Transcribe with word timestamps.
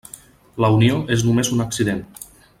La 0.65 0.71
Unió 0.77 0.95
és 1.17 1.27
només 1.29 1.53
un 1.59 1.63
accident. 1.67 2.03